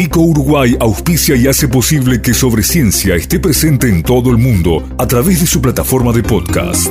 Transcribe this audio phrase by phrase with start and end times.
[0.00, 4.88] Vico Uruguay auspicia y hace posible que Sobre Ciencia esté presente en todo el mundo
[4.96, 6.88] a través de su plataforma de podcast.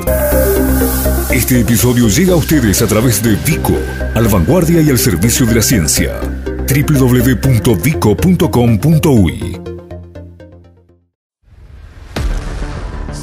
[1.32, 3.74] Este episodio llega a ustedes a través de Vico,
[4.14, 6.20] al vanguardia y al servicio de la ciencia.
[6.70, 9.60] www.vico.com.uy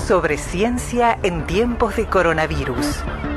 [0.08, 2.86] Sobre ciencia en tiempos de coronavirus.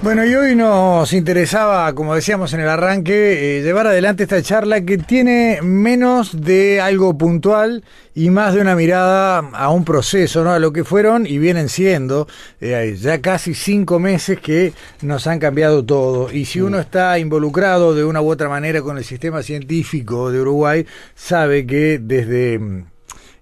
[0.00, 4.82] Bueno, y hoy nos interesaba, como decíamos en el arranque, eh, llevar adelante esta charla
[4.82, 7.82] que tiene menos de algo puntual
[8.14, 10.52] y más de una mirada a un proceso, ¿no?
[10.52, 12.28] A lo que fueron y vienen siendo
[12.60, 16.32] eh, ya casi cinco meses que nos han cambiado todo.
[16.32, 20.40] Y si uno está involucrado de una u otra manera con el sistema científico de
[20.40, 22.84] Uruguay, sabe que desde mm,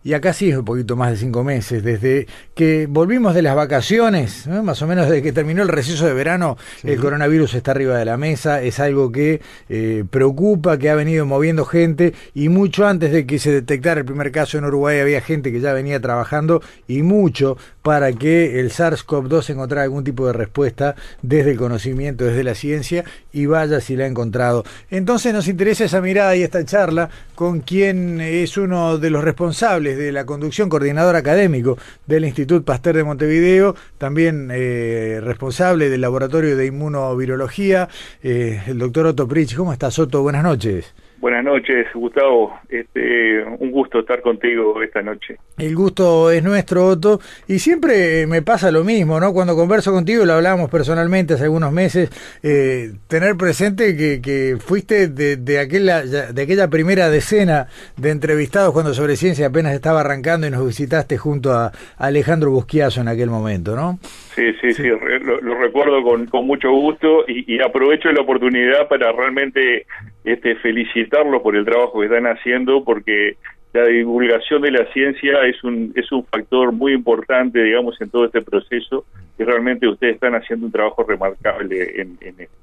[0.06, 3.56] y acá sí es un poquito más de cinco meses, desde que volvimos de las
[3.56, 7.98] vacaciones, más o menos desde que terminó el receso de verano, el coronavirus está arriba
[7.98, 12.86] de la mesa, es algo que eh, preocupa, que ha venido moviendo gente y mucho
[12.86, 16.00] antes de que se detectara el primer caso en Uruguay había gente que ya venía
[16.00, 22.24] trabajando y mucho para que el SARS-CoV-2 encontrara algún tipo de respuesta desde el conocimiento,
[22.24, 24.64] desde la ciencia y vaya si la ha encontrado.
[24.90, 29.96] Entonces nos interesa esa mirada y esta charla con quien es uno de los responsables
[29.98, 36.56] de la conducción, coordinador académico del Instituto Pasteur de Montevideo, también eh, responsable del laboratorio
[36.56, 37.88] de inmunovirología,
[38.20, 39.54] eh, el doctor Otto Prich.
[39.54, 40.22] ¿Cómo estás, Otto?
[40.22, 40.92] Buenas noches.
[41.18, 42.58] Buenas noches, Gustavo.
[42.68, 45.36] Este, un gusto estar contigo esta noche.
[45.56, 47.20] El gusto es nuestro, Otto.
[47.48, 49.32] Y siempre me pasa lo mismo, ¿no?
[49.32, 52.10] Cuando converso contigo, lo hablábamos personalmente hace algunos meses,
[52.42, 58.72] eh, tener presente que, que fuiste de, de, aquella, de aquella primera decena de entrevistados
[58.74, 63.30] cuando sobre ciencia apenas estaba arrancando y nos visitaste junto a Alejandro Busquiazo en aquel
[63.30, 63.98] momento, ¿no?
[64.34, 64.82] Sí, sí, sí,
[65.22, 69.86] lo, lo, recuerdo con, con mucho gusto y, y aprovecho la oportunidad para realmente
[70.26, 73.36] este, felicitarlos por el trabajo que están haciendo porque
[73.72, 78.24] la divulgación de la ciencia es un es un factor muy importante digamos en todo
[78.24, 79.04] este proceso
[79.38, 82.54] y realmente ustedes están haciendo un trabajo remarcable en, esto.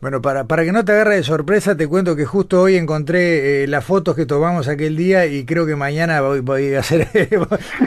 [0.00, 3.64] Bueno, para, para que no te agarre de sorpresa, te cuento que justo hoy encontré
[3.64, 7.06] eh, las fotos que tomamos aquel día y creo que mañana voy, a hacer,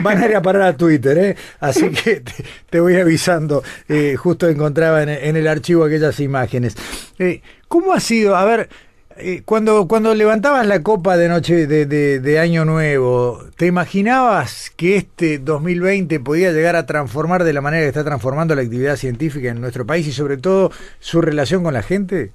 [0.02, 1.36] van a ir a parar a Twitter, ¿eh?
[1.58, 2.32] así que te,
[2.70, 3.64] te voy avisando.
[3.88, 6.76] Eh, justo encontraba en, en, el archivo aquellas imágenes.
[7.18, 8.36] Eh, ¿Cómo ha sido?
[8.36, 8.68] A ver,
[9.16, 14.70] eh, cuando, cuando levantabas la copa de noche de, de, de, Año Nuevo, ¿te imaginabas
[14.70, 18.96] que este 2020 podía llegar a transformar de la manera que está transformando la actividad
[18.96, 22.32] científica en nuestro país y sobre todo su relación con la gente?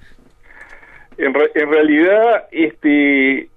[1.17, 3.49] En, re, en realidad, este,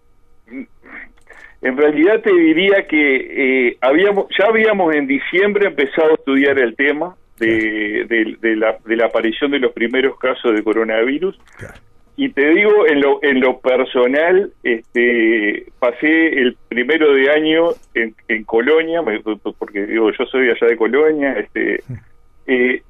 [1.63, 6.75] en realidad te diría que eh, habíamos, ya habíamos en diciembre empezado a estudiar el
[6.75, 11.39] tema de, de, de, la, de la aparición de los primeros casos de coronavirus.
[11.57, 11.92] Claro
[12.23, 18.15] y te digo en lo en lo personal este pasé el primero de año en,
[18.29, 19.03] en Colonia
[19.59, 21.83] porque digo yo soy allá de Colonia este
[22.47, 22.81] eh,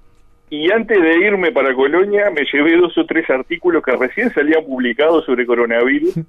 [0.50, 4.66] y antes de irme para Colonia me llevé dos o tres artículos que recién salían
[4.66, 6.20] publicados sobre coronavirus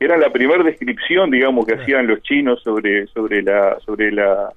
[0.00, 4.52] era la primera descripción digamos que hacían los chinos sobre sobre la sobre la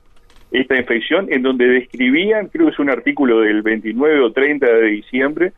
[0.49, 4.87] esta infección en donde describían creo que es un artículo del 29 o 30 de
[4.87, 5.53] diciembre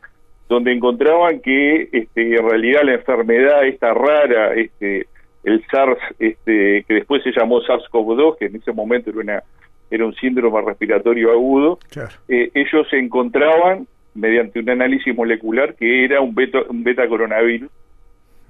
[0.48, 5.06] donde encontraban que este, en realidad la enfermedad esta rara, este,
[5.42, 9.42] el SARS, este, que después se llamó SARS-CoV-2, que en ese momento era, una,
[9.90, 12.10] era un síndrome respiratorio agudo, claro.
[12.28, 17.70] eh, ellos encontraban mediante un análisis molecular que era un beta, un beta coronavirus,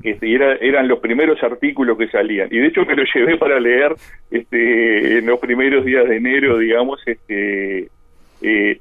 [0.03, 2.49] este, y era, eran los primeros artículos que salían.
[2.51, 3.95] Y de hecho me lo llevé para leer
[4.31, 7.89] este, en los primeros días de enero, digamos, este,
[8.43, 8.81] eh,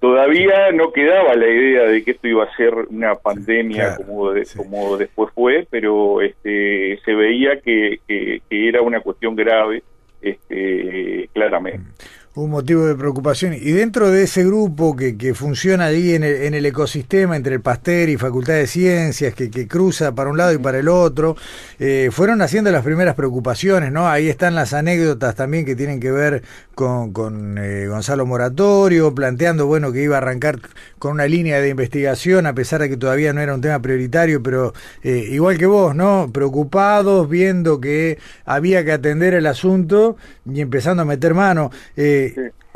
[0.00, 4.32] todavía no quedaba la idea de que esto iba a ser una pandemia claro, como,
[4.32, 4.58] de, sí.
[4.58, 9.82] como después fue, pero este, se veía que, que, que, era una cuestión grave,
[10.20, 11.88] este, claramente.
[12.34, 13.52] Un motivo de preocupación.
[13.52, 17.54] Y dentro de ese grupo que, que funciona ahí en el, en el, ecosistema entre
[17.54, 20.88] el Pasteur y Facultad de Ciencias, que, que cruza para un lado y para el
[20.88, 21.36] otro,
[21.78, 24.08] eh, fueron haciendo las primeras preocupaciones, ¿no?
[24.08, 26.42] Ahí están las anécdotas también que tienen que ver
[26.74, 30.58] con, con eh, Gonzalo Moratorio, planteando, bueno, que iba a arrancar
[30.98, 34.42] con una línea de investigación, a pesar de que todavía no era un tema prioritario,
[34.42, 36.30] pero eh, igual que vos, ¿no?
[36.32, 40.16] Preocupados, viendo que había que atender el asunto
[40.50, 41.70] y empezando a meter mano.
[41.96, 42.21] Eh,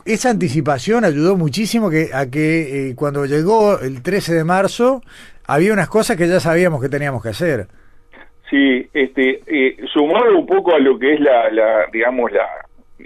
[0.05, 5.03] esa anticipación ayudó muchísimo que, a que eh, cuando llegó el 13 de marzo
[5.47, 7.67] había unas cosas que ya sabíamos que teníamos que hacer.
[8.49, 12.47] Sí, este, eh, sumado un poco a lo que es la, la digamos, la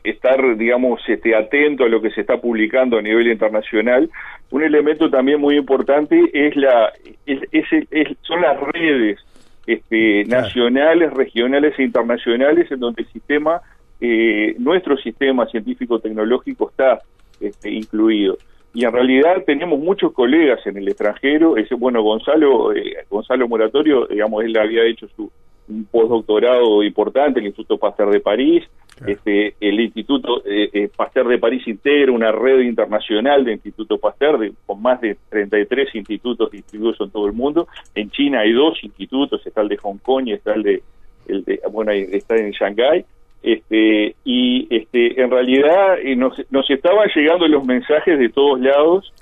[0.04, 4.10] estar, digamos, este, atento a lo que se está publicando a nivel internacional,
[4.50, 6.92] un elemento también muy importante es la,
[7.26, 9.18] es, es, son las redes
[9.66, 13.60] este, nacionales, regionales e internacionales en donde el sistema
[14.00, 17.00] eh, nuestro sistema científico-tecnológico está
[17.40, 18.36] este, incluido.
[18.72, 21.56] Y en realidad tenemos muchos colegas en el extranjero.
[21.56, 25.30] Ese, bueno, Gonzalo, eh, Gonzalo Moratorio, digamos, él había hecho su
[25.70, 28.64] un postdoctorado importante en el Instituto Pasteur de París.
[29.06, 34.38] Este, el Instituto eh, eh, Pasteur de París integra una red internacional de Instituto Pasteur
[34.38, 37.66] de, con más de 33 institutos distribuidos en todo el mundo.
[37.94, 40.82] En China hay dos institutos, está el de Hong Kong y está el de,
[41.28, 43.06] el de bueno, está en Shanghái
[43.42, 49.12] este, y este, en realidad eh, nos, nos estaban llegando los mensajes de todos lados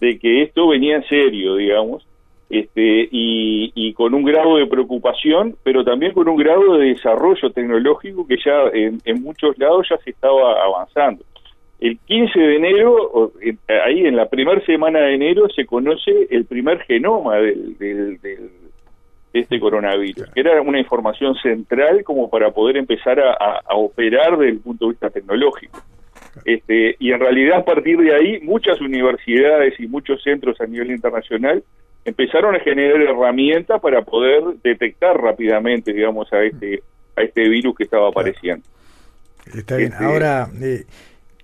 [0.00, 2.06] de que esto venía en serio, digamos,
[2.50, 7.50] este, y, y, con un grado de preocupación, pero también con un grado de desarrollo
[7.50, 11.24] tecnológico que ya en, muchos lados ya se estaba avanzando.
[11.80, 13.32] El 15 de enero,
[13.84, 18.18] ahí en la primera semana de enero, se conoce el primer genoma del, del
[19.34, 24.60] este coronavirus, que era una información central como para poder empezar a, operar desde el
[24.60, 25.82] punto de vista tecnológico.
[26.44, 30.90] Este, y en realidad a partir de ahí muchas universidades y muchos centros a nivel
[30.90, 31.62] internacional
[32.04, 36.82] empezaron a generar herramientas para poder detectar rápidamente, digamos, a este
[37.16, 38.64] a este virus que estaba apareciendo.
[39.52, 39.92] Está bien.
[39.92, 40.84] Este, Ahora, eh,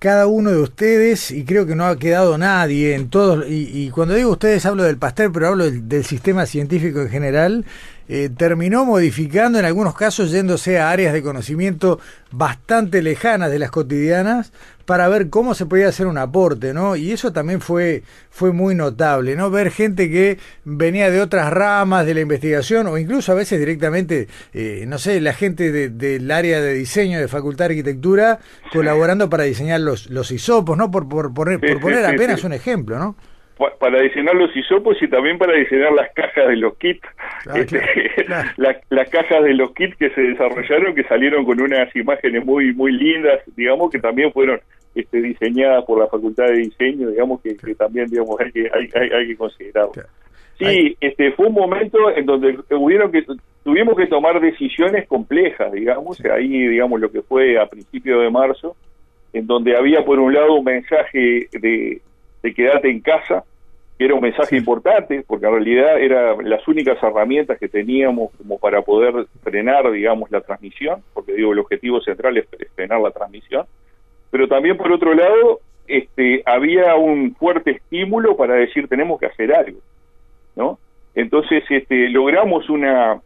[0.01, 4.15] cada uno de ustedes, y creo que no ha quedado nadie en todos, y, cuando
[4.15, 7.67] digo ustedes hablo del pastel, pero hablo del, sistema científico en general,
[8.09, 12.01] eh, terminó modificando en algunos casos yéndose a áreas de conocimiento
[12.33, 14.53] bastante lejanas de las cotidianas
[14.91, 16.97] para ver cómo se podía hacer un aporte, ¿no?
[16.97, 19.49] Y eso también fue, fue muy notable, ¿no?
[19.49, 24.27] Ver gente que venía de otras ramas de la investigación o incluso a veces directamente,
[24.53, 28.41] eh, no sé, la gente del área de diseño de Facultad de Arquitectura
[28.73, 30.91] colaborando para diseñar los, los hisopos, ¿no?
[30.91, 33.15] Por, por, poner, por poner apenas un ejemplo, ¿no?
[33.79, 37.07] Para diseñar los hisopos y también para diseñar las cajas de los kits.
[37.47, 37.81] Ah, este,
[38.91, 42.93] las cajas de los kits que se desarrollaron, que salieron con unas imágenes muy muy
[42.93, 44.61] lindas, digamos, que también fueron
[44.95, 49.27] este, diseñadas por la Facultad de Diseño, digamos, que, también digamos hay que, hay, hay,
[49.29, 49.93] que considerarlo.
[50.59, 53.25] Sí, este fue un momento en donde hubieron que
[53.65, 58.77] tuvimos que tomar decisiones complejas, digamos, ahí digamos lo que fue a principios de marzo,
[59.33, 62.03] en donde había por un lado un mensaje de,
[62.43, 63.45] de quedarte en casa,
[64.01, 68.59] que era un mensaje importante, porque en realidad eran las únicas herramientas que teníamos como
[68.59, 73.67] para poder frenar, digamos, la transmisión, porque digo, el objetivo central es frenar la transmisión,
[74.31, 79.55] pero también por otro lado, este, había un fuerte estímulo para decir tenemos que hacer
[79.55, 79.81] algo,
[80.57, 80.79] ¿no?
[81.15, 83.21] Entonces, este, logramos una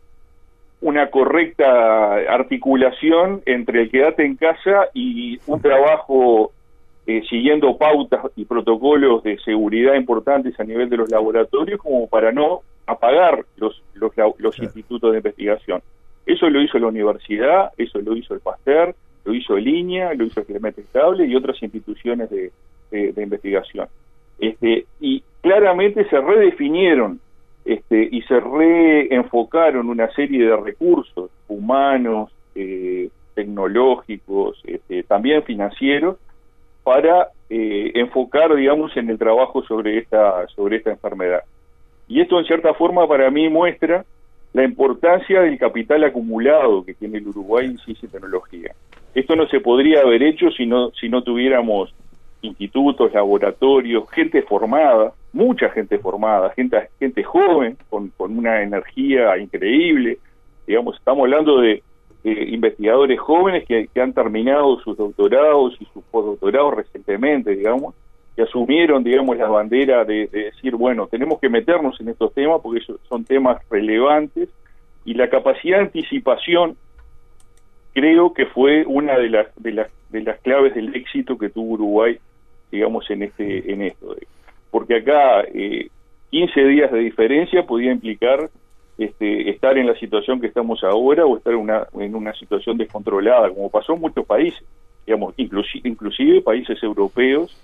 [0.81, 6.50] una correcta articulación entre el quedate en casa y un trabajo
[7.06, 12.32] eh, siguiendo pautas y protocolos de seguridad importantes a nivel de los laboratorios como para
[12.32, 15.82] no apagar los, los, los institutos de investigación.
[16.26, 18.94] Eso lo hizo la universidad, eso lo hizo el Pasteur,
[19.25, 22.52] lo hizo Línea, lo hizo Clemente Estable y otras instituciones de,
[22.90, 23.88] de, investigación.
[24.38, 27.20] Este, y claramente se redefinieron
[27.64, 36.16] este, y se reenfocaron una serie de recursos humanos, eh, tecnológicos, este, también financieros,
[36.85, 41.43] para eh, enfocar, digamos, en el trabajo sobre esta, sobre esta enfermedad.
[42.07, 44.05] Y esto, en cierta forma, para mí muestra
[44.53, 48.73] la importancia del capital acumulado que tiene el Uruguay en ciencia y tecnología.
[49.14, 51.95] Esto no se podría haber hecho si no, si no tuviéramos
[52.43, 60.19] institutos, laboratorios, gente formada, mucha gente formada, gente, gente joven, con, con una energía increíble.
[60.67, 61.83] Digamos, estamos hablando de
[62.25, 67.95] eh, investigadores jóvenes que, han terminado sus doctorados y sus postdoctorados recientemente, digamos,
[68.35, 72.81] que asumieron, digamos, la bandera de, decir, bueno, tenemos que meternos en estos temas porque
[73.09, 74.49] son temas relevantes
[75.04, 76.76] y la capacidad de anticipación
[77.93, 81.75] creo que fue una de las, de las, de las claves del éxito que tuvo
[81.75, 82.19] Uruguay,
[82.73, 84.16] digamos, en este en esto.
[84.71, 85.88] Porque acá eh,
[86.31, 88.50] 15 días de diferencia podía implicar
[88.98, 92.76] este, estar en la situación que estamos ahora o estar en una, en una situación
[92.76, 94.62] descontrolada, como pasó en muchos países,
[95.06, 97.56] digamos, inclusive, inclusive países europeos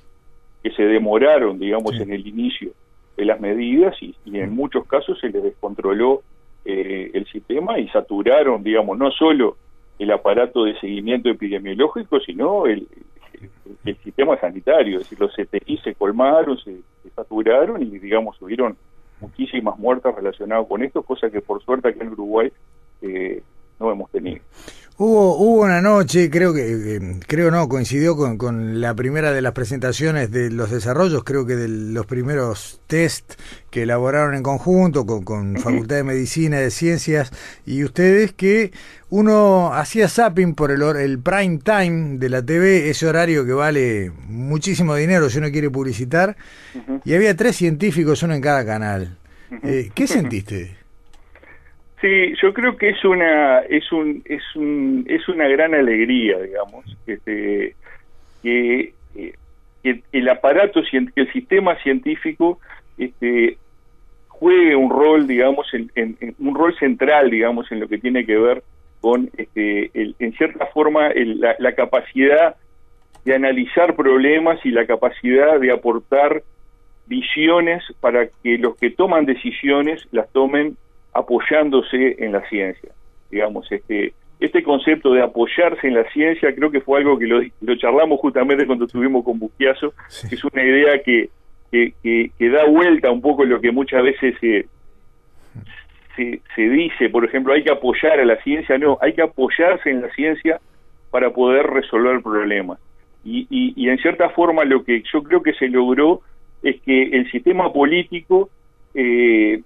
[0.62, 2.72] que se demoraron, digamos, en el inicio
[3.16, 6.22] de las medidas y, en muchos casos se les descontroló
[6.64, 9.56] eh, el sistema y saturaron, digamos, no solo
[9.98, 12.86] el aparato de seguimiento epidemiológico, sino el,
[13.84, 16.76] el, sistema sanitario, es decir, los CTI se colmaron, se,
[17.14, 18.76] saturaron y, digamos, hubieron
[19.20, 22.52] muchísimas muertes relacionadas con esto, cosa que por suerte aquí en Uruguay
[23.02, 23.42] eh,
[23.78, 24.42] no hemos tenido.
[25.02, 29.40] Hubo, hubo una noche, creo que, eh, creo no, coincidió con, con, la primera de
[29.40, 33.40] las presentaciones de los desarrollos, creo que de los primeros test
[33.70, 37.32] que elaboraron en conjunto con, con Facultad de Medicina, de Ciencias
[37.64, 38.72] y ustedes, que
[39.08, 44.12] uno hacía zapping por el, el prime time de la TV, ese horario que vale
[44.26, 46.36] muchísimo dinero si uno quiere publicitar,
[47.06, 49.16] y había tres científicos, uno en cada canal.
[49.62, 50.79] Eh, ¿Qué sentiste?
[52.00, 56.84] Sí, yo creo que es una es un es un es una gran alegría, digamos,
[57.04, 57.74] que,
[58.44, 58.94] eh,
[59.82, 62.58] que el aparato que el sistema científico
[62.96, 63.58] este
[64.28, 68.62] juegue un rol, digamos, en, un rol central, digamos, en lo que tiene que ver
[69.02, 72.56] con, este, en cierta forma, la, la capacidad
[73.26, 76.42] de analizar problemas y la capacidad de aportar
[77.06, 80.78] visiones para que los que toman decisiones las tomen
[81.12, 82.90] apoyándose en la ciencia.
[83.30, 87.76] Digamos, este, este concepto de apoyarse en la ciencia creo que fue algo que lo,
[87.76, 89.92] charlamos justamente cuando estuvimos con Busquiazo,
[90.28, 91.30] que es una idea que,
[91.70, 94.66] que, da vuelta un poco lo que muchas veces se,
[96.16, 100.02] se, dice, por ejemplo, hay que apoyar a la ciencia, no, hay que apoyarse en
[100.02, 100.60] la ciencia
[101.10, 102.78] para poder resolver problemas.
[103.24, 106.22] Y, y, y en cierta forma lo que yo creo que se logró
[106.62, 108.48] es que el sistema político
[108.94, 109.62] eh,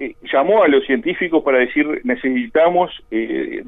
[0.00, 3.62] eh, llamó a los científicos para decir necesitamos eh,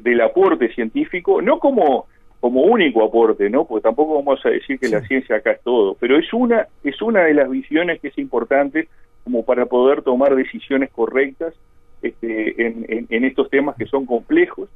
[0.00, 2.06] del aporte científico, no como
[2.40, 3.64] como único aporte, ¿no?
[3.64, 7.00] Porque tampoco vamos a decir que la ciencia acá es todo, pero es una es
[7.00, 8.88] una de las visiones que es importante
[9.24, 11.54] como para poder tomar decisiones correctas
[12.02, 14.68] este, en, en, estos temas que son complejos,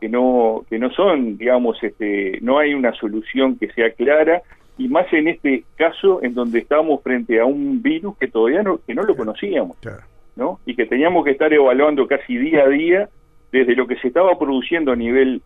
[0.00, 4.42] que no que no son, digamos, este, no hay una solución que sea clara
[4.76, 8.80] y más en este caso en donde estamos frente a un virus que todavía no
[8.86, 9.78] que no lo conocíamos.
[10.36, 10.60] ¿No?
[10.66, 13.08] Y que teníamos que estar evaluando casi día a día
[13.50, 15.42] desde lo que se estaba produciendo a nivel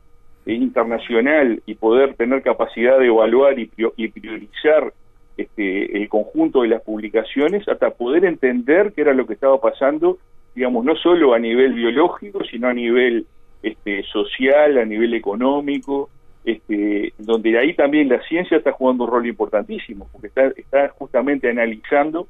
[0.47, 4.93] eh, internacional y poder tener capacidad de evaluar y, priorizar
[5.37, 10.19] este, el conjunto de las publicaciones hasta poder entender qué era lo que estaba pasando,
[10.55, 13.27] digamos, no solo a nivel biológico, sino a nivel
[13.63, 16.11] este, social, a nivel económico,
[16.45, 21.51] este, donde ahí también la ciencia está jugando un rol importantísimo, porque está, está justamente
[21.51, 22.29] analizando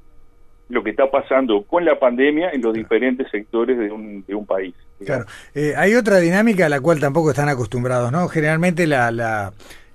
[0.68, 4.46] lo que está pasando con la pandemia en los diferentes sectores de un, de un
[4.46, 4.74] país.
[5.04, 8.28] Claro, eh, hay otra dinámica a la cual tampoco están acostumbrados, ¿no?
[8.28, 9.52] Generalmente la, la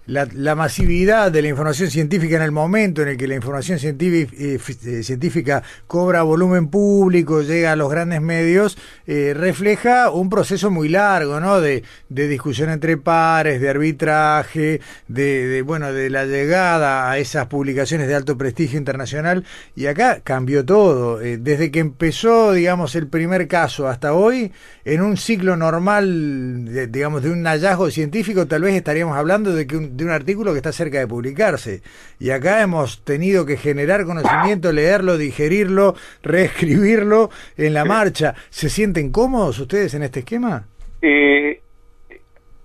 [0.07, 4.35] la, masividad de la información científica en el momento en el que la información científica,
[4.37, 10.71] eh, eh, científica cobra volumen público, llega a los grandes medios, eh, refleja un proceso
[10.71, 11.61] muy largo, ¿no?
[11.61, 18.15] De, discusión entre pares, de arbitraje, de, bueno, de la llegada a esas publicaciones de
[18.15, 19.43] alto prestigio internacional.
[19.75, 21.17] Y acá cambió todo.
[21.17, 24.51] desde que empezó, digamos, el primer caso hasta hoy,
[24.85, 29.77] en un ciclo normal, digamos, de un hallazgo científico, tal vez estaríamos hablando de que
[29.77, 31.81] un, de un artículo que está cerca de publicarse.
[32.19, 38.33] Y acá hemos tenido que generar conocimiento, leerlo, digerirlo, reescribirlo en la marcha.
[38.49, 40.65] ¿Se sienten cómodos ustedes en este esquema?
[41.01, 41.61] Eh,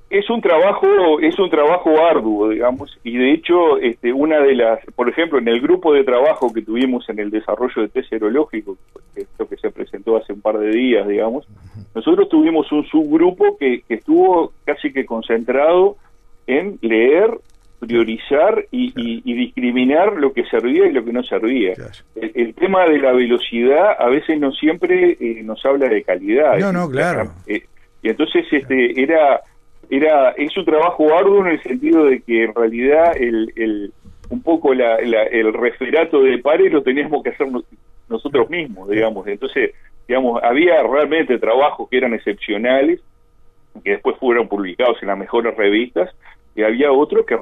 [0.08, 4.78] es un trabajo es un trabajo arduo digamos y de hecho este una de las
[4.94, 8.76] por ejemplo en el grupo de trabajo que tuvimos en el desarrollo de test serológico
[9.16, 11.48] esto que se presentó hace un par de días digamos
[11.92, 15.96] nosotros tuvimos un subgrupo que, que estuvo casi que concentrado
[16.46, 17.38] en leer,
[17.80, 21.74] priorizar y, discriminar lo que servía y lo que no servía.
[22.14, 26.58] El, tema de la velocidad a veces no siempre eh, nos habla de calidad.
[26.58, 27.32] No, no, claro.
[27.46, 27.62] Eh,
[28.02, 29.40] y entonces este era
[29.88, 33.92] era es un trabajo arduo en el sentido de que en realidad el, el
[34.30, 37.46] un poco la, el referato de pares lo teníamos que hacer
[38.08, 39.26] nosotros mismos, digamos.
[39.26, 39.72] Entonces,
[40.06, 43.00] digamos, había realmente trabajos que eran excepcionales,
[43.80, 46.10] que después fueron publicados en las mejores revistas,
[46.54, 47.36] y había otros que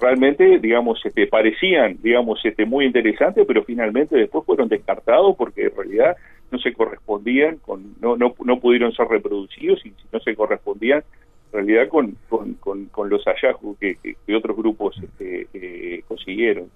[0.00, 5.76] realmente, digamos, este, parecían, digamos, este, muy interesantes, pero finalmente después fueron descartados porque en
[5.76, 6.16] realidad
[6.50, 11.04] no se correspondían, con, no, no, no pudieron ser reproducidos y no se correspondían
[11.52, 13.96] realidad con, con, los hallazgos que,
[14.34, 16.68] otros grupos este, eh, consiguieron.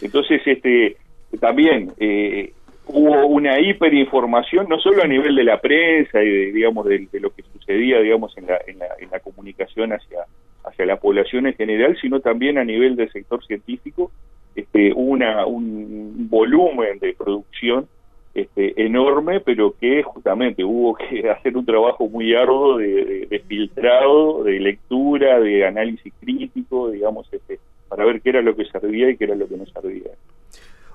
[0.00, 0.96] Entonces, este
[1.40, 2.52] también eh,
[2.86, 7.30] hubo una hiperinformación, no solo a nivel de la prensa y de, digamos de, lo
[7.30, 10.26] que sucedía digamos en la, en la, en la comunicación hacia
[10.64, 14.10] hacia la población en general, sino también a nivel del sector científico,
[14.54, 17.86] este, una, un volumen de producción
[18.34, 24.58] este, enorme, pero que justamente hubo que hacer un trabajo muy arduo de, filtrado, de
[24.58, 29.24] lectura, de análisis crítico, digamos, este, para ver qué era lo que servía y qué
[29.24, 30.10] era lo que no servía.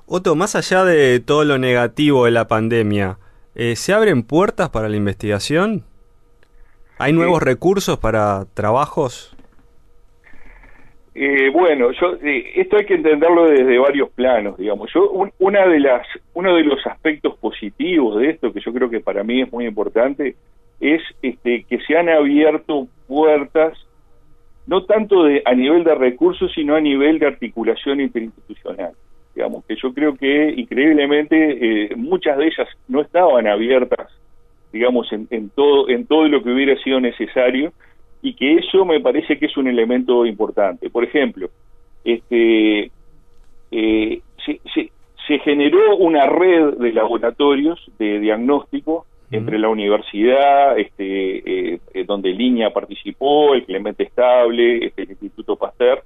[0.08, 3.20] Otto, más allá de todo lo negativo de la pandemia,
[3.54, 5.86] eh, ¿se abren puertas para la investigación?
[7.02, 9.34] ¿Hay nuevos recursos para trabajos?
[11.16, 14.92] Eh, bueno, yo eh, esto hay que entenderlo desde varios planos, digamos.
[14.94, 19.00] Yo una de las uno de los aspectos positivos de esto que yo creo que
[19.00, 20.36] para mí es muy importante
[20.82, 23.78] es este que se han abierto puertas
[24.68, 28.92] no tanto de a nivel de recursos sino a nivel de articulación interinstitucional.
[29.36, 31.36] Digamos que yo creo que increíblemente
[31.92, 34.12] eh, muchas de ellas no estaban abiertas,
[34.72, 37.74] digamos en, en todo en todo lo que hubiera sido necesario
[38.22, 40.90] y que eso me parece que es un elemento importante.
[40.90, 41.50] Por ejemplo,
[42.04, 42.92] este,
[43.72, 44.60] eh, se,
[45.28, 52.32] se, generó una red de laboratorios de diagnóstico entre la universidad, este, eh, eh, donde
[52.32, 56.04] Línea participó, el Clemente Estable, este, el Instituto Pasteur,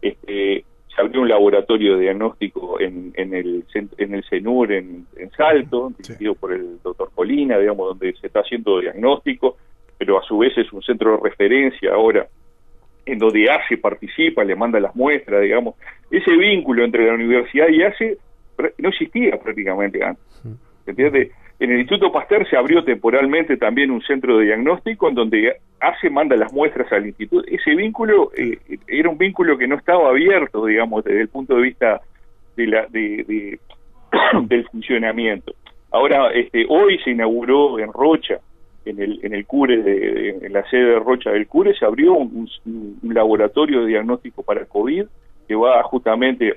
[0.00, 0.64] este,
[0.94, 6.34] se abrió un laboratorio de diagnóstico en, en, el, en el CENUR en, Salto, dirigido
[6.34, 9.56] por el doctor Colina, digamos, donde se está haciendo diagnóstico
[10.02, 12.26] pero a su vez es un centro de referencia ahora
[13.06, 15.76] en donde ACE participa, le manda las muestras, digamos.
[16.10, 18.18] Ese vínculo entre la universidad y ACE
[18.78, 20.24] no existía prácticamente antes.
[20.86, 21.30] ¿Entiendes?
[21.62, 26.10] En el Instituto Pasteur se abrió temporalmente también un centro de diagnóstico en donde ACE
[26.10, 27.46] manda las muestras al instituto.
[27.46, 31.62] Ese vínculo eh, era un vínculo que no estaba abierto, digamos, desde el punto de
[31.62, 32.00] vista
[32.56, 33.60] de la, de,
[34.42, 35.54] del funcionamiento.
[35.92, 38.40] Ahora, este, hoy se inauguró en Rocha
[38.84, 42.14] en el, en el CURE, de, en la sede de Rocha del CURE, se abrió
[42.14, 42.50] un,
[43.04, 45.04] laboratorio de diagnóstico para COVID
[45.46, 46.56] que va justamente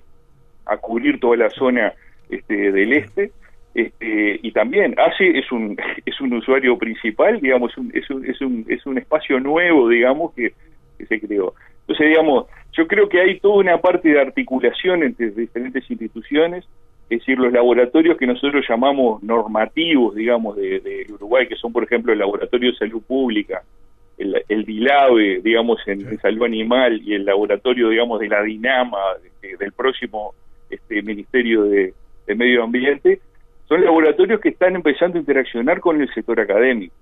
[0.66, 1.94] a cubrir toda la zona
[2.28, 3.32] este, del este.
[3.76, 7.78] Este, y también ACE es un es un usuario principal digamos es
[8.10, 10.54] un, es un, es un espacio nuevo digamos que,
[10.98, 11.54] que se creó.
[11.82, 16.66] Entonces digamos yo creo que hay toda una parte de articulación entre diferentes instituciones
[17.10, 22.12] es decir, los laboratorios que nosotros llamamos normativos, digamos, de, Uruguay, que son, por ejemplo,
[22.12, 23.62] el Laboratorio de Salud Pública,
[24.18, 28.98] el, el DILAVE, digamos, en, salud animal, y el laboratorio, digamos, de la DINAMA,
[29.60, 30.34] del próximo
[30.72, 31.94] este, Ministerio de,
[32.36, 33.20] Medio Ambiente,
[33.68, 36.94] son laboratorios que están empezando a interaccionar con el sector académico.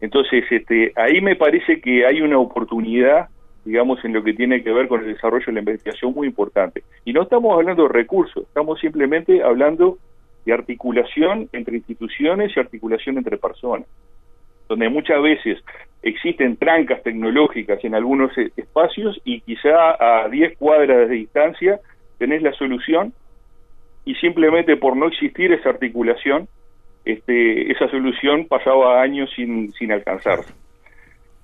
[0.00, 3.28] Entonces, este, ahí me parece que hay una oportunidad
[3.66, 6.84] digamos, en lo que tiene que ver con el desarrollo de la investigación muy importante.
[7.04, 9.98] Y no estamos hablando de recursos, estamos simplemente hablando
[10.44, 13.88] de articulación entre instituciones y articulación entre personas,
[14.68, 15.58] donde muchas veces
[16.02, 21.80] existen trancas tecnológicas en algunos e-, espacios y quizá a 10 cuadras de distancia
[22.18, 23.12] tenés la solución
[24.06, 26.48] y simplemente por no existir esa articulación,
[27.04, 30.54] este, esa solución pasaba años sin, sin alcanzarse.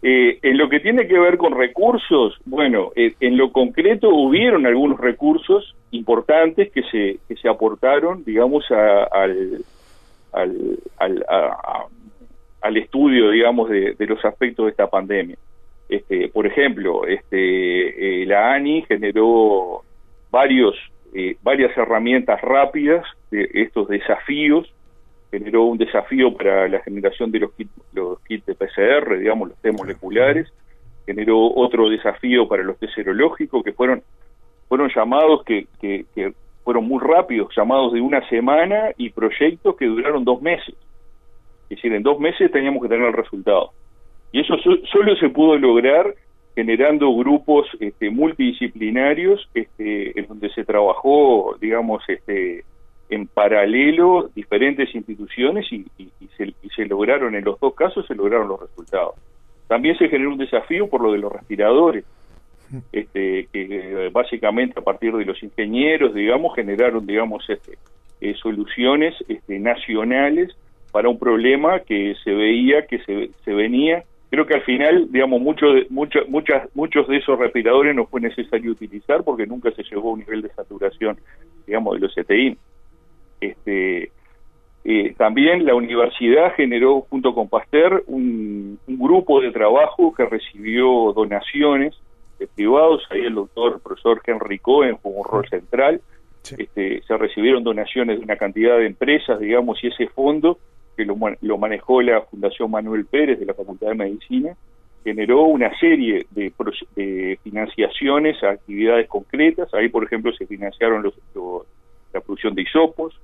[0.05, 4.67] Eh, en lo que tiene que ver con recursos, bueno, eh, en lo concreto hubieron
[4.67, 9.65] algunos recursos importantes que se, que se aportaron, digamos, al,
[10.33, 10.79] al,
[12.61, 15.37] al, estudio, digamos, de, los aspectos de esta pandemia.
[15.89, 19.83] Este, por ejemplo, este, eh, la ANI generó
[20.33, 20.75] varios,
[21.43, 24.73] varias herramientas rápidas de estos desafíos
[25.33, 29.59] generó un desafío para la generación de los kits, los kits de PCR, digamos, los
[29.63, 30.53] test moleculares,
[31.07, 34.03] generó otro desafío para los test serológicos, que fueron,
[34.69, 40.23] fueron llamados que, que, fueron muy rápidos, llamados de una semana y proyectos que duraron
[40.23, 40.77] dos meses.
[41.65, 43.73] Es decir, en dos meses teníamos que tener el resultado.
[44.33, 46.15] Y eso solo se pudo lograr
[46.55, 52.65] generando grupos este, multidisciplinarios este, en donde se trabajó, digamos, este,
[53.09, 55.87] en paralelo diferentes instituciones y,
[56.75, 59.15] se, lograron, en los dos casos se lograron los resultados.
[59.69, 62.05] También se generó un desafío por lo de los respiradores,
[62.93, 67.79] este, que básicamente a partir de los ingenieros, digamos, generaron, digamos, este,
[68.21, 70.57] eh, soluciones este, nacionales
[70.91, 74.05] para un problema que se veía, que se, se venía.
[74.33, 78.73] Creo que al final, digamos, mucho mucho, muchas, muchos de esos respiradores no fue necesario
[78.73, 81.19] utilizar porque nunca se llegó a un nivel de saturación,
[81.67, 82.57] digamos, de los CTI.
[83.43, 84.11] Este,
[84.85, 91.95] Eh, también la universidad generó junto con Pasteur un, grupo de trabajo que recibió donaciones
[92.39, 96.01] de privados, ahí el doctor el profesor Henry Cohen jugó un rol central,
[96.57, 100.59] este, se recibieron donaciones de una cantidad de empresas, digamos, y ese fondo
[100.97, 104.57] que lo, lo manejó la Fundación Manuel Pérez de la Facultad de Medicina,
[105.05, 106.53] generó una serie de,
[106.95, 109.73] de, financiaciones a actividades concretas.
[109.75, 111.15] Ahí, por ejemplo, se financiaron los,
[112.13, 113.19] la producción de hisopos,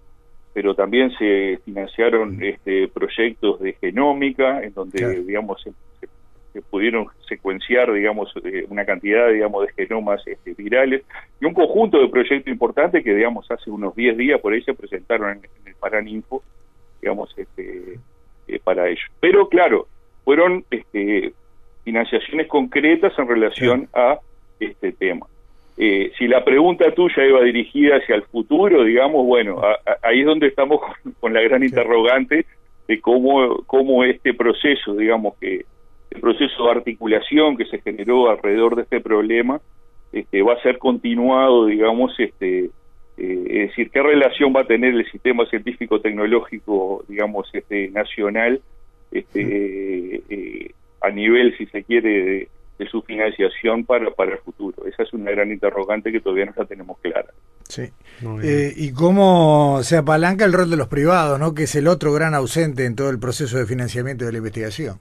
[0.52, 5.72] pero también se financiaron este, proyectos de genómica, en donde, digamos, se,
[6.70, 11.04] pudieron secuenciar, digamos, eh, una cantidad, digamos, de genomas este, virales,
[11.40, 14.74] y un conjunto de proyectos importantes que, digamos, hace unos 10 días por ahí se
[14.74, 16.42] presentaron en, el Paraninfo,
[17.00, 17.98] digamos, este,
[18.48, 19.02] eh, para ello.
[19.20, 19.86] Pero, claro,
[20.24, 21.32] fueron este,
[21.84, 24.18] financiaciones concretas en relación a
[24.60, 25.26] este tema.
[25.76, 29.62] Eh, si la pregunta tuya iba dirigida hacia el futuro, digamos, bueno,
[30.02, 30.80] ahí es donde estamos
[31.20, 32.46] con, la gran interrogante
[32.88, 35.64] de cómo, cómo este proceso, digamos, que
[36.10, 39.60] el proceso de articulación que se generó alrededor de este problema
[40.12, 42.70] este, va a ser continuado, digamos, este,
[43.18, 48.62] eh, es decir, qué relación va a tener el sistema científico-tecnológico, digamos, este, nacional,
[49.10, 54.86] este, eh, a nivel, si se quiere, de, su financiación para, para el futuro.
[54.86, 57.28] Esa es una gran interrogante que todavía no la tenemos clara.
[57.68, 57.90] Sí.
[58.44, 61.54] Eh, y cómo se apalanca el rol de los privados, ¿no?
[61.54, 64.98] que es el otro gran ausente en todo el proceso de financiamiento de la investigación.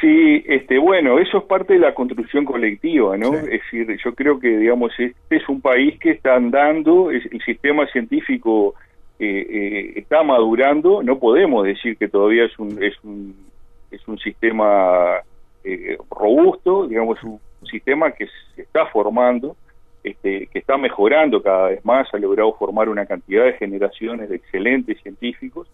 [0.00, 3.34] Sí, este, bueno, eso es parte de la construcción colectiva, ¿no?
[3.34, 7.86] Es decir, yo creo que, digamos, este es un país que está andando, el sistema
[7.88, 8.74] científico
[9.18, 13.50] eh, eh, está madurando, no podemos decir que todavía es un, es un
[13.90, 15.20] es un sistema
[15.64, 19.56] eh, robusto, digamos, un sistema que se está formando,
[20.02, 24.36] este, que está mejorando cada vez más, ha logrado formar una cantidad de generaciones de
[24.36, 25.68] excelentes científicos.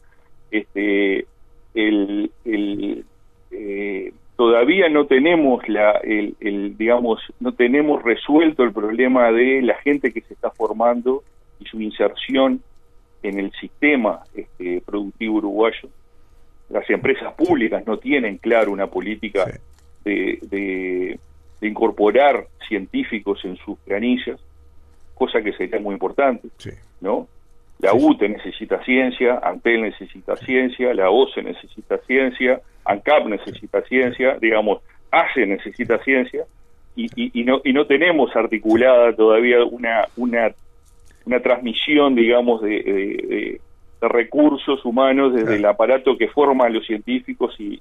[0.50, 1.26] Este,
[1.74, 2.30] el,
[3.50, 10.12] eh, todavía no tenemos la, el, digamos, no tenemos resuelto el problema de la gente
[10.12, 11.22] que se está formando
[11.58, 12.60] y su inserción
[13.22, 15.88] en el sistema este, productivo uruguayo.
[16.68, 19.46] Las empresas públicas no tienen claro una política
[20.04, 21.18] de, de,
[21.62, 24.38] incorporar científicos en sus planillas,
[25.14, 26.48] cosa que sería muy importante,
[27.00, 27.26] ¿no?
[27.78, 34.80] La UTE necesita ciencia, ANTEL necesita ciencia, la OCE necesita ciencia, ANCAP necesita ciencia, digamos,
[35.10, 36.44] ACE necesita ciencia,
[36.94, 40.50] y, y, no, y no tenemos articulada todavía una, una,
[41.26, 43.60] una transmisión, digamos, de,
[44.00, 47.80] de recursos humanos desde el aparato que forma a los científicos y,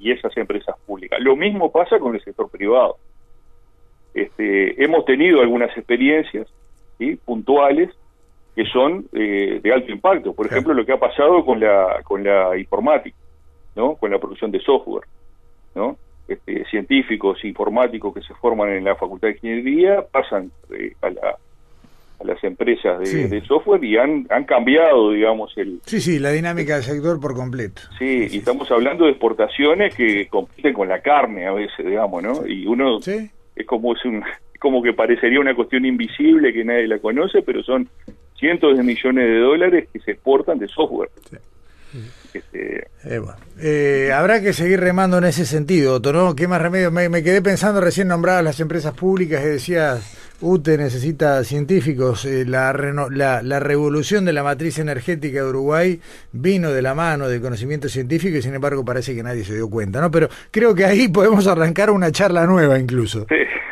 [0.00, 1.18] esas empresas públicas.
[1.20, 2.98] Lo mismo pasa con el sector privado.
[4.12, 6.46] Este, hemos tenido algunas experiencias
[7.24, 7.90] puntuales
[8.54, 10.34] que son eh, de alto impacto.
[10.34, 13.16] Por ejemplo, lo que ha pasado con la con la informática,
[13.76, 13.96] ¿no?
[13.96, 15.06] Con la producción de software,
[15.74, 15.96] ¿no?
[16.26, 21.36] Este, científicos informáticos que se forman en la Facultad de Ingeniería pasan eh, a la
[22.20, 25.80] a las empresas de, software y han, han cambiado, digamos, el...
[25.84, 27.82] Sí, sí, la dinámica del sector por completo.
[27.98, 32.46] Sí, y estamos hablando de exportaciones que compiten con la carne a veces, digamos, ¿no?
[32.46, 34.22] Y uno es como es un
[34.60, 37.88] como que parecería una cuestión invisible que nadie la conoce, pero son
[38.38, 41.10] cientos de millones de dólares que se exportan de software.
[42.32, 42.88] Este...
[43.04, 43.22] Eh,
[43.60, 46.34] eh, habrá que seguir remando en ese sentido, ¿no?
[46.34, 46.90] ¿Qué más remedio?
[46.90, 52.24] Me, me quedé pensando recién nombradas las empresas públicas y decías UTE necesita científicos.
[52.24, 56.00] Eh, la, la, revolución de la matriz energética de Uruguay
[56.32, 59.68] vino de la mano del conocimiento científico y sin embargo parece que nadie se dio
[59.68, 60.10] cuenta, ¿no?
[60.10, 63.26] Pero creo que ahí podemos arrancar una charla nueva incluso.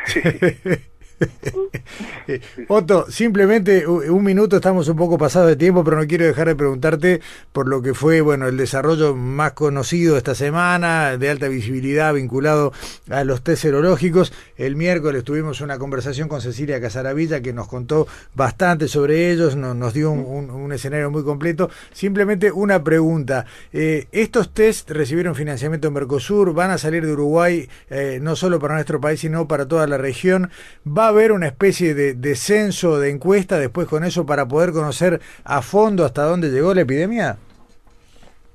[0.05, 0.19] Sí,
[2.67, 6.55] Otto, simplemente un minuto, estamos un poco pasados de tiempo, pero no quiero dejar de
[6.55, 7.21] preguntarte
[7.51, 12.73] por lo que fue bueno el desarrollo más conocido esta semana, de alta visibilidad vinculado
[13.09, 14.33] a los test serológicos.
[14.57, 19.93] El miércoles tuvimos una conversación con Cecilia Casaravilla que nos contó bastante sobre ellos, nos,
[19.93, 21.69] dio un, escenario muy completo.
[21.91, 26.53] Simplemente una pregunta, eh, ¿estos test recibieron financiamiento en Mercosur?
[26.53, 29.97] ¿Van a salir de Uruguay eh, no solo para nuestro país, sino para toda la
[29.97, 30.49] región?
[30.85, 34.71] ¿Va a haber una especie de, de censo, de encuesta después con eso para poder
[34.71, 37.37] conocer a fondo hasta dónde llegó la epidemia?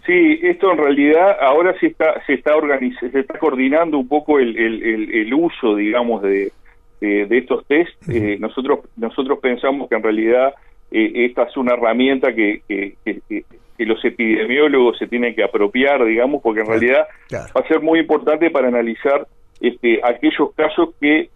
[0.09, 2.53] Sí, esto en realidad ahora se está se está
[2.99, 6.51] se está coordinando un poco el, el, uso, digamos, de,
[6.99, 7.91] de, estos test.
[8.09, 10.55] Eh, nosotros nosotros pensamos que en realidad
[10.91, 13.45] eh, esta es una herramienta que, que, que,
[13.81, 18.51] los epidemiólogos se tienen que apropiar, digamos, porque en realidad va a ser muy importante
[18.51, 19.27] para analizar
[19.61, 21.29] este, aquellos casos que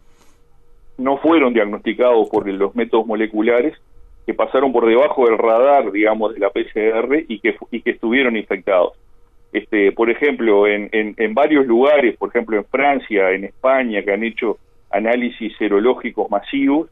[1.03, 3.75] no fueron diagnosticados por los métodos moleculares
[4.27, 8.93] que pasaron por debajo del radar, digamos, de la PCR y que, estuvieron infectados.
[9.53, 14.23] Este, por ejemplo, en, en, varios lugares, por ejemplo en Francia, en España, que han
[14.23, 14.59] hecho
[14.91, 16.89] análisis serológicos masivos,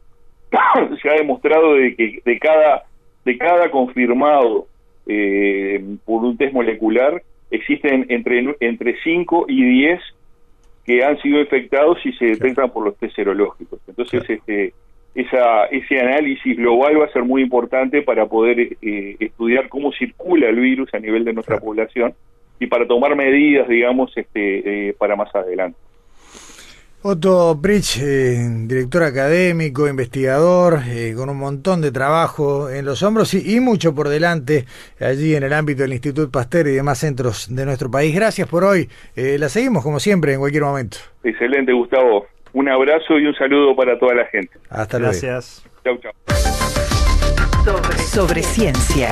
[1.01, 2.83] se ha demostrado de que de cada,
[3.25, 4.67] de cada confirmado
[5.07, 10.01] eh, por un test molecular, existen entre, entre 5 y 10
[10.85, 13.79] que han sido infectados y se detectan por los test serológicos.
[13.87, 14.73] Entonces, este,
[15.13, 20.49] esa, ese análisis global va a ser muy importante para poder eh, estudiar cómo circula
[20.49, 22.13] el virus a nivel de nuestra población
[22.59, 25.77] y para tomar medidas, digamos, este, eh, para más adelante.
[27.03, 30.79] Otto Bridge, eh, director académico, investigador,
[31.15, 34.65] con un montón de trabajo en los hombros y, mucho por delante
[34.99, 38.13] allí en el ámbito del Instituto Pasteur y demás centros de nuestro país.
[38.13, 38.87] Gracias por hoy.
[39.15, 40.97] la seguimos como siempre en cualquier momento.
[41.23, 42.27] Excelente, Gustavo.
[42.53, 44.51] Un abrazo y un saludo para toda la gente.
[44.69, 45.11] Hasta luego.
[45.11, 45.65] Gracias.
[45.83, 46.11] Chau, chau.
[48.11, 49.11] Sobre, ciencia.